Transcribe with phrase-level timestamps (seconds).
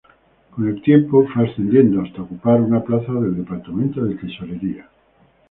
[0.49, 4.89] Con el tiempo fue ascendiendo, hasta ocupar una plaza del departamento de tesorería.